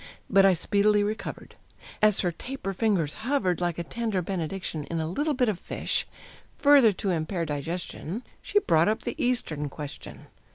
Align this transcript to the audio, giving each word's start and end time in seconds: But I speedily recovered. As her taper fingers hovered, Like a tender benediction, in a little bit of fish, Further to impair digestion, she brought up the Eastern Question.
But 0.31 0.45
I 0.47 0.53
speedily 0.53 1.03
recovered. 1.03 1.53
As 2.01 2.21
her 2.21 2.31
taper 2.31 2.73
fingers 2.73 3.13
hovered, 3.21 3.61
Like 3.61 3.77
a 3.77 3.83
tender 3.83 4.23
benediction, 4.23 4.83
in 4.85 4.99
a 4.99 5.05
little 5.07 5.35
bit 5.35 5.47
of 5.47 5.59
fish, 5.59 6.07
Further 6.57 6.91
to 6.93 7.11
impair 7.11 7.45
digestion, 7.45 8.23
she 8.41 8.57
brought 8.57 8.87
up 8.87 9.03
the 9.03 9.13
Eastern 9.23 9.69
Question. 9.69 10.25